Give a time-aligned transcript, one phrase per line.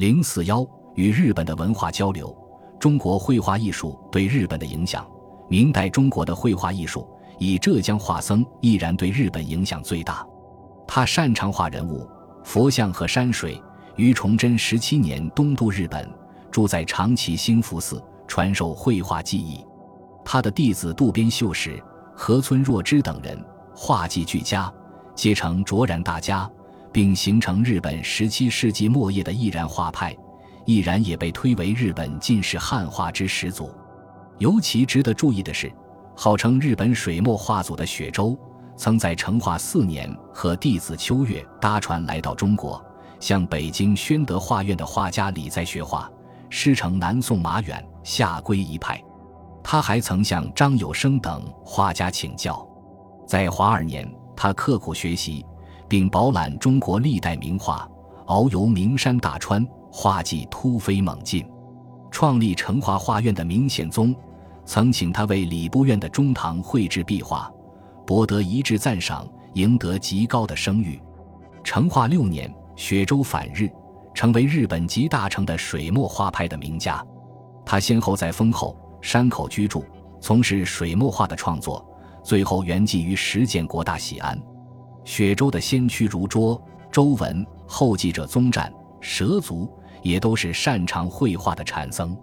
[0.00, 2.34] 零四幺与日本的文化交流，
[2.78, 5.06] 中国绘画艺术对日本的影响。
[5.46, 7.06] 明代中国的绘画艺术，
[7.38, 10.26] 以浙江画僧毅然对日本影响最大。
[10.88, 12.08] 他擅长画人物、
[12.42, 13.62] 佛像和山水。
[13.96, 16.10] 于崇祯十七年东渡日本，
[16.50, 19.62] 住在长崎兴福寺，传授绘画技艺。
[20.24, 21.78] 他的弟子渡边秀实、
[22.16, 23.38] 河村若之等人
[23.74, 24.72] 画技俱佳，
[25.14, 26.50] 皆成卓然大家。
[26.92, 30.16] 并形成日本十七世纪末叶的易然画派，
[30.64, 33.70] 易然也被推为日本近世汉画之始祖。
[34.38, 35.72] 尤其值得注意的是，
[36.16, 38.38] 号称日本水墨画祖的雪舟，
[38.76, 42.82] 曾在成化四年和弟子秋月搭船来到中国，
[43.20, 46.10] 向北京宣德画院的画家李在学画，
[46.48, 49.02] 师承南宋马远、夏圭一派。
[49.62, 52.66] 他还曾向张有生等画家请教。
[53.26, 55.44] 在华二年，他刻苦学习。
[55.90, 57.86] 并饱览中国历代名画，
[58.26, 61.44] 遨游名山大川，画技突飞猛进。
[62.12, 64.14] 创立成化画院的明显宗，
[64.64, 67.52] 曾请他为礼部院的中堂绘制壁画，
[68.06, 71.00] 博得一致赞赏，赢得极高的声誉。
[71.64, 73.68] 成化六年，雪舟返日，
[74.14, 77.04] 成为日本集大成的水墨画派的名家。
[77.66, 79.84] 他先后在丰后、山口居住，
[80.20, 81.84] 从事水墨画的创作，
[82.22, 84.40] 最后圆寂于石建国大喜安。
[85.10, 89.68] 雪舟的先驱如拙、周文，后继者宗湛、蛇足，
[90.04, 92.16] 也都是擅长绘画的禅僧。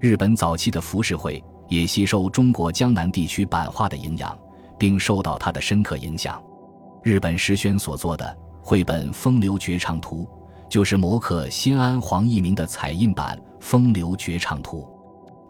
[0.00, 4.34] 日本早期的浮世绘也吸收中国江南地区版画的营养，
[4.78, 6.42] 并受到它的深刻影响。
[7.02, 10.24] 日本石轩所作的绘本《风流绝唱图》，
[10.70, 14.88] 就是摹刻新安黄义明的彩印版《风流绝唱图》。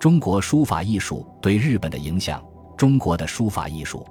[0.00, 2.42] 中国书法艺术对日本的影响，
[2.76, 4.04] 中国的书法艺术，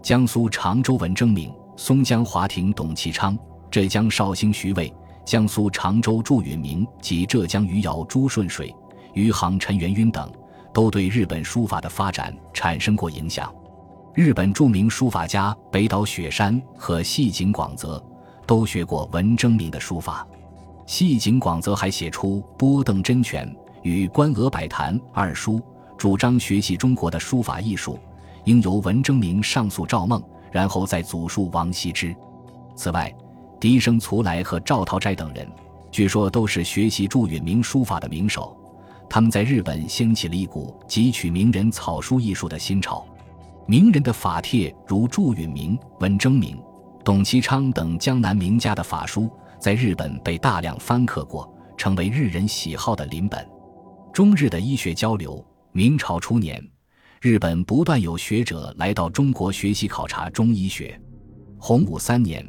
[0.00, 1.52] 江苏常州文征明。
[1.76, 3.36] 松江华亭董其昌，
[3.70, 4.92] 浙江绍兴徐渭，
[5.24, 8.72] 江苏常州祝允明及浙江余姚朱顺水、
[9.12, 10.30] 余杭陈元赟等，
[10.72, 13.52] 都对日本书法的发展产生过影响。
[14.14, 18.02] 日本著名书法家北岛雪山和细井广泽
[18.46, 20.24] 都学过文征明的书法。
[20.86, 23.48] 细井广泽还写出《波邓真拳》
[23.82, 25.60] 与《观鹅百谈》二书，
[25.98, 27.98] 主张学习中国的书法艺术，
[28.44, 30.22] 应由文征明上诉赵孟。
[30.54, 32.14] 然后再祖述王羲之。
[32.76, 33.12] 此外，
[33.58, 35.50] 笛声卒来和赵桃斋等人，
[35.90, 38.56] 据说都是学习祝允明书法的名手。
[39.10, 43.04] 他们在日本掀起了一股汲取名人草书艺术的新潮。
[43.66, 46.56] 名人的法帖，如祝允明、文征明、
[47.04, 49.28] 董其昌等江南名家的法书，
[49.58, 53.44] 在日本被大量翻刻过，成为日人喜好的临本。
[54.12, 56.64] 中日的医学交流，明朝初年。
[57.24, 61.00] 日本不断有学者来到中国学习考察中医学。
[61.56, 62.46] 洪武三年，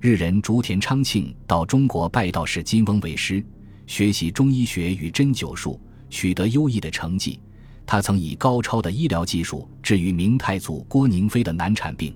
[0.00, 3.40] 日人竹田昌庆到中国拜道士金翁为师，
[3.86, 7.38] 学习中医学与针灸术，取得优异的成绩。
[7.86, 12.12] 他曾以高超的医疗技术治愈明太祖郭宁妃的难产病。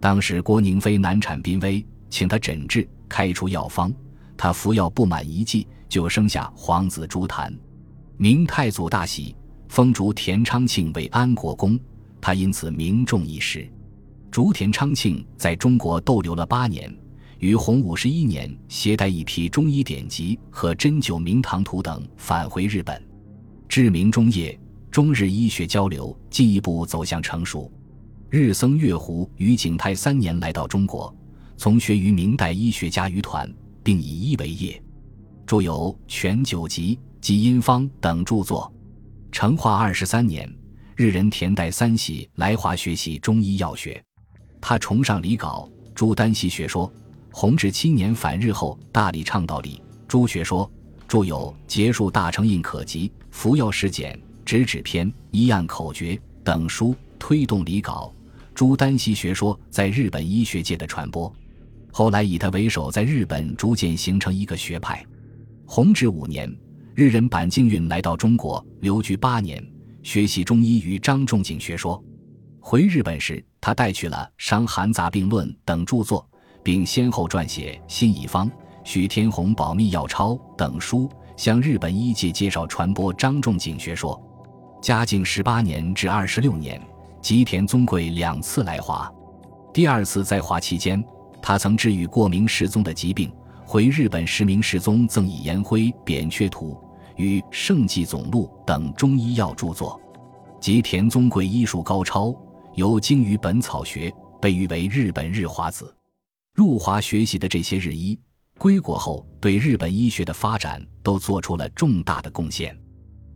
[0.00, 3.94] 当时郭宁妃难产濒危，请他诊治，开出药方。
[4.36, 7.56] 他服药不满一剂，就生下皇子朱檀。
[8.16, 9.36] 明太祖大喜。
[9.68, 11.78] 封竹田昌庆为安国公，
[12.20, 13.68] 他因此名重一时。
[14.30, 16.94] 竹田昌庆在中国逗留了八年，
[17.38, 23.02] 于洪武十一年携带一批中医典籍和针灸名堂图等返回日本。
[23.68, 24.58] 至明中叶，
[24.90, 27.70] 中日医学交流进一步走向成熟。
[28.28, 31.14] 日僧月湖于景泰三年来到中国，
[31.56, 33.50] 从学于明代医学家于团，
[33.82, 34.82] 并以医为业，
[35.46, 38.70] 著有《全九集》《及阴方》等著作。
[39.36, 40.50] 成化二十三年，
[40.94, 44.02] 日人田代三喜来华学习中医药学，
[44.62, 46.90] 他崇尚理稿，朱丹溪学说。
[47.30, 50.70] 弘治七年返日后，大力倡导理朱学说，
[51.06, 54.14] 著有《结束大成印可及》《服药实简》
[54.46, 58.10] 《直指篇》《医案口诀》等书，推动理稿。
[58.54, 61.30] 朱丹溪学说在日本医学界的传播，
[61.92, 65.04] 后来以他为首，在日本逐渐形成一个学派。
[65.66, 66.50] 弘治五年。
[66.96, 69.62] 日人板镜运来到中国，留居八年，
[70.02, 72.02] 学习中医与张仲景学说。
[72.58, 76.26] 回日本时，他带去了《伤寒杂病论》等著作，
[76.62, 78.48] 并先后撰写《新医方》
[78.82, 81.06] 《许天鸿保密药钞》等书，
[81.36, 84.18] 向日本医界介绍传播张仲景学说。
[84.80, 86.80] 嘉靖十八年至二十六年，
[87.20, 89.12] 吉田宗贵两次来华。
[89.70, 91.04] 第二次在华期间，
[91.42, 93.30] 他曾治愈过明世宗的疾病。
[93.66, 96.82] 回日本时，明世宗赠以颜徽扁鹊图。
[97.16, 100.00] 与《圣济总录》等中医药著作，
[100.60, 102.34] 及田宗贵医术高超，
[102.74, 105.94] 尤精于本草学，被誉为日本日华子。
[106.54, 108.18] 入华学习的这些日医，
[108.58, 112.76] 归国后对日本医学的发展都做出了重大的贡献。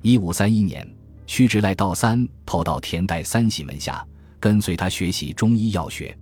[0.02, 0.86] 一五三一年，
[1.26, 4.06] 须直赖道三投到田代三喜门下，
[4.38, 6.16] 跟随他学习中医药学。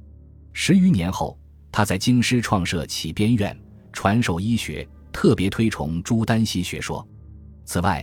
[0.52, 1.38] 十余年后，
[1.70, 3.56] 他在京师创设启边院，
[3.93, 7.06] 传授医学，特别推崇朱丹溪学说。
[7.69, 8.03] 此外，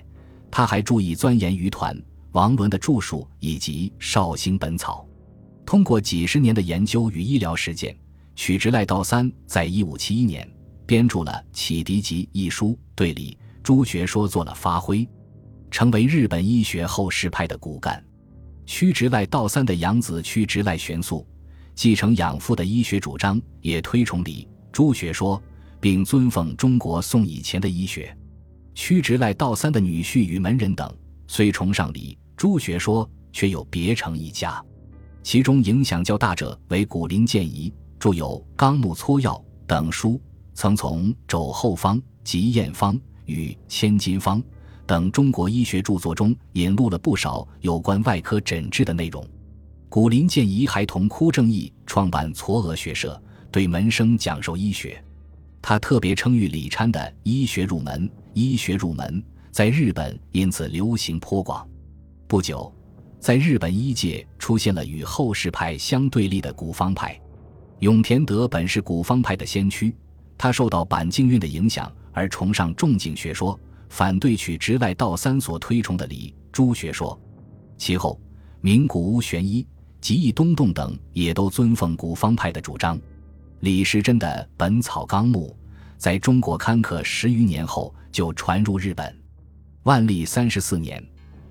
[0.52, 2.00] 他还注意钻研余团、
[2.34, 5.04] 王伦的著述以及《绍兴本草》。
[5.66, 7.98] 通过几十年的研究与医疗实践，
[8.36, 10.48] 曲直赖道三在一五七一年
[10.86, 15.08] 编著了《启迪集》一书，对理朱学说做了发挥，
[15.72, 18.06] 成为日本医学后世派的骨干。
[18.68, 21.26] 曲直赖道三的养子曲直赖玄素。
[21.74, 25.42] 继承养父的医学主张，也推崇理朱学说，
[25.80, 28.16] 并尊奉中国宋以前的医学。
[28.76, 30.94] 屈直赖道三的女婿与门人等，
[31.28, 34.64] 虽崇尚理朱学说，却又别成一家。
[35.24, 39.34] 其中影响较大者为古林建仪，著有《纲目撮要》
[39.66, 40.22] 等书，
[40.54, 42.94] 曾从《肘后方》《及验方》
[43.26, 44.40] 与《千金方》
[44.86, 49.26] 等中国医学著作中引录了不少有关外科诊治的内容。
[49.88, 53.20] 古林建仪还同枯正义创办嵯峨学社，
[53.50, 55.02] 对门生讲授医学。
[55.62, 61.66] 他特别称誉李参的《医学入门》，医学入门在日本因此流行颇广。
[62.28, 62.72] 不久，
[63.18, 67.18] 在日本医界出现了与后世派相对立的古方派。
[67.80, 69.96] 永田德本是古方派的先驱，
[70.38, 77.18] 他受到板镜运的影响而崇尚仲景学说，反对取直赖道三所推崇的理朱学说。
[77.78, 78.20] 其后，
[78.60, 79.66] 名古屋玄一。
[80.02, 83.00] 吉义东洞等也都尊奉古方派的主张。
[83.62, 85.58] 李时珍的《本草纲目》
[85.98, 89.16] 在中国刊刻十余年后就传入日本。
[89.84, 91.04] 万历三十四年，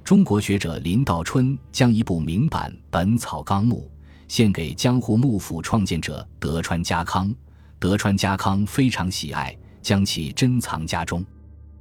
[0.02, 3.91] 中国学者林道春将一部明版《本草纲目》
[4.26, 7.35] 献给江户幕府创建者德川家康，
[7.79, 11.25] 德川家康非常喜爱，将其珍藏家中。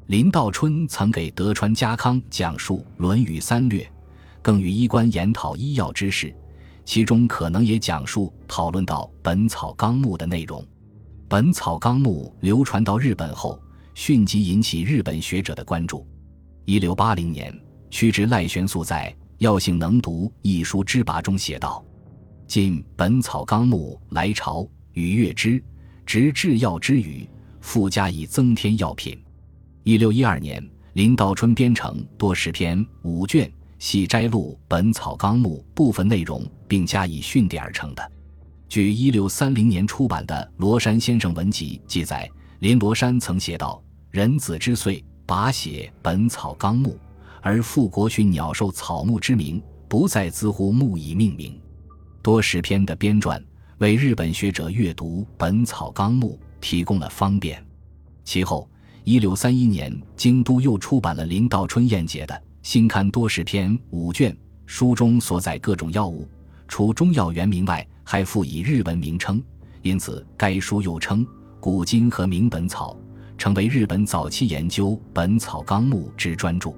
[0.07, 3.89] 林道春曾给德川家康讲述《论语》三略，
[4.41, 6.33] 更与医官研讨医药知识。
[6.85, 10.61] 其中可能也讲述讨论到《本草纲目》的内容，
[11.27, 13.59] 《本草纲目》流传到日本后，
[13.95, 16.05] 迅即引起日本学者的关注。
[16.65, 17.57] 一六八零年，
[17.89, 21.83] 屈直赖玄素在《药性能读》一书之跋中写道
[22.45, 25.63] ：“今《本草纲目》来朝，与阅之，
[26.05, 27.27] 执治药之语，
[27.61, 29.17] 附加以增添药品。”
[29.83, 33.51] 一六一二年，林道春编成多十篇五卷。
[33.79, 38.11] 系摘录《本草纲目》部分内容，并加以训点而成的。
[38.73, 42.27] 据一六三零年出版的《罗山先生文集》记载，
[42.57, 43.79] 林罗山曾写道
[44.09, 46.89] ：“人子之岁，把写《本草纲目》，
[47.39, 51.55] 而复国训鸟兽草木之名，不再资乎木以命名。”
[52.23, 53.39] 多十篇的编撰，
[53.77, 57.63] 为日本学者阅读《本草纲目》提供了方便。
[58.23, 58.67] 其后，
[59.03, 62.43] 一六三一年，京都又出版了林道春彦解的。
[62.63, 64.35] 新刊多十篇五卷，
[64.65, 66.27] 书中所载各种药物，
[66.67, 69.41] 除中药原名外，还附以日文名称，
[69.81, 71.25] 因此该书又称
[71.59, 72.97] 《古今和名本草》，
[73.37, 76.73] 成为日本早期研究《本草纲目》之专著。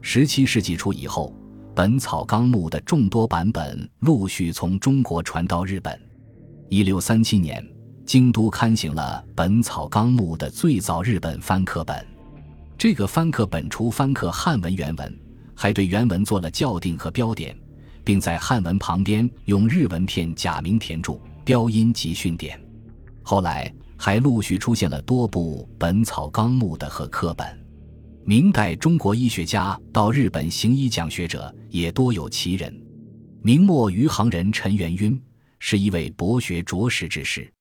[0.00, 1.32] 十七世纪初以后，
[1.74, 5.98] 《本草纲目》的众多版本陆续从中国传到日本。
[6.68, 7.64] 一六三七年，
[8.04, 12.04] 京都刊行了《本草纲目》的最早日本翻刻本。
[12.76, 15.18] 这个翻刻本除翻刻汉文原文，
[15.54, 17.56] 还对原文做了校订和标点，
[18.08, 22.58] 并在汉文旁边用日文片假名填注标音及训点。
[23.22, 27.46] 后来还陆续出现了多部《本草纲目》的和课本。
[28.24, 32.74] 明代中国医学家到日本行医讲学者也多有其人。
[33.42, 35.22] 明末余杭人陈元晕
[35.58, 37.52] 是一位博学卓识之士，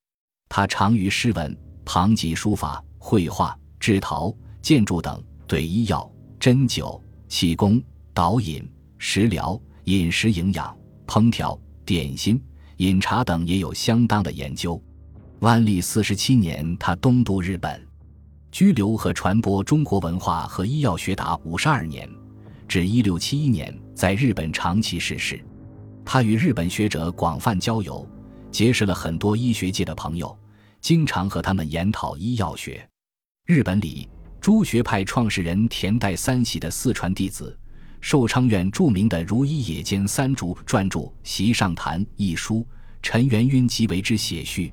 [0.48, 4.34] 他长于诗文、旁及书法、绘画、制陶。
[4.62, 8.66] 建筑等对医药、针灸、气功、导引、
[8.98, 12.41] 食疗、饮食营养、烹调、点心、
[12.75, 14.82] 饮茶等也有相当的研究。
[15.39, 17.82] 万历四十七年，他东渡日本，
[18.51, 22.06] 居留和传播中国文化和医药学达五十二年，
[22.67, 25.41] 至一六七一年在日本长期逝世。
[26.03, 28.06] 他与日本学者广泛交友，
[28.51, 30.38] 结识了很多医学界的朋友，
[30.82, 32.86] 经常和他们研讨医药学。
[33.46, 34.10] 日本里。
[34.39, 37.58] 朱学派创始人田代三喜的四传弟子，
[38.00, 42.66] 寿昌院著名的如一野间三竹撰著《席上谈》一书，
[43.01, 44.72] 陈元赟即为之写序。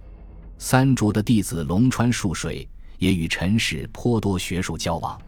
[0.59, 5.21] 三竹的弟子龙川树水也与陈氏颇多学术交往。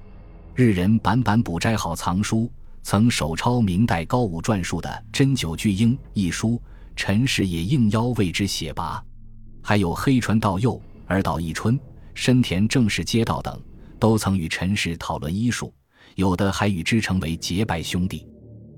[0.54, 2.50] 日人版版补斋好藏书，
[2.82, 6.60] 曾手抄明代高武撰述的《针灸巨婴》一书，
[6.94, 9.00] 陈氏也应邀为之写跋。
[9.62, 11.78] 还有黑船道佑、二岛义春。
[12.14, 13.60] 深田正式街道等，
[13.98, 15.70] 都曾与陈氏讨论医术，
[16.14, 18.26] 有的还与之成为结拜兄弟。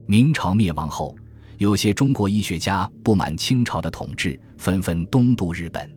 [0.07, 1.15] 明朝灭亡后，
[1.59, 5.89] 有些中国医学家不满清朝的统治，纷纷东渡日本。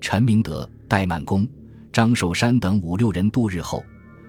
[0.00, 1.46] 陈明德、戴曼公、
[1.92, 3.84] 张寿山等五六人渡日后，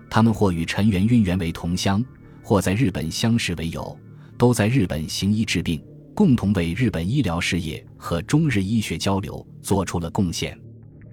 [0.10, 2.04] 他们或与陈元晕原为同乡，
[2.44, 3.98] 或在日本相识为友，
[4.38, 5.84] 都在日本行医治病，
[6.14, 10.56] 共同为日本医疗事业和中日医学交流做出了贡献。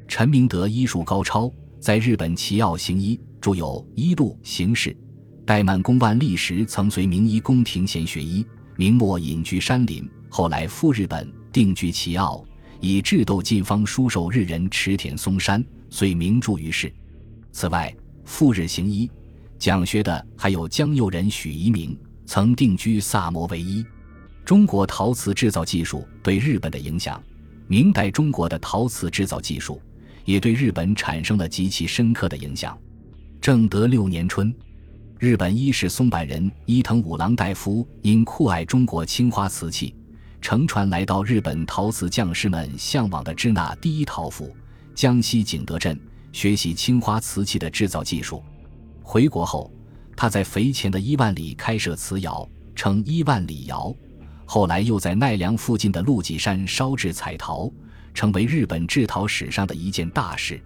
[0.08, 4.90] 陈明德医术高超，在日本奇奥行医，著有《医录》《行事》。
[5.50, 12.44] 戴曼公万历时曾随名医宫廷贤学医，明末隐居山林，后来赴日本定居奇奥，
[12.78, 16.94] 以智斗进方书授日人池田松山，遂名著于世。
[17.50, 17.92] 此外，
[18.24, 19.10] 赴日行医
[19.58, 23.84] 讲学的还有江右人许夷明，曾定居萨摩为医。
[24.44, 27.20] 中国陶瓷制造技术对日本的影响，
[27.66, 29.82] 明代中国的陶瓷制造技术
[30.24, 32.78] 也对日本产生了极其深刻的影响。
[33.40, 34.54] 正德六年春。
[35.20, 39.94] 日本伊势松坂人伊藤五郎大夫因酷爱中国青花瓷器，
[40.40, 44.56] 乘船来到日本陶瓷匠师们向往的支那第一陶府
[44.94, 46.00] 江西景德镇，
[46.32, 48.42] 学习青花瓷器的制造技术。
[49.02, 49.70] 回国后，
[50.16, 53.94] 他在肥前的伊万里开设瓷窑，称伊万里窑。
[54.46, 57.70] 后来又在奈良附近的鹿脊山烧制彩陶，
[58.14, 60.58] 成为日本制陶史上的一件大事。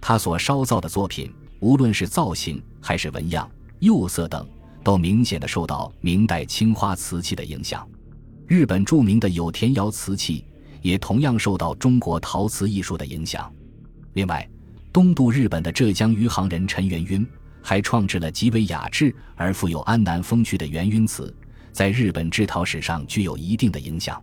[0.00, 3.50] 他所烧造的作品，无论是造型还是纹样。
[3.80, 4.46] 釉色等
[4.82, 7.88] 都明显的受到明代青花瓷器的影响，
[8.46, 10.44] 日本著名的有田窑瓷器
[10.82, 13.52] 也同样受到中国陶瓷艺术的影响。
[14.14, 14.48] 另外，
[14.92, 17.26] 东渡日本的浙江余杭人陈元晕
[17.62, 21.34] 还创制了极为雅致而富有安南风趣的元晕瓷，
[21.72, 24.20] 在日本制陶史上具有一定的影响。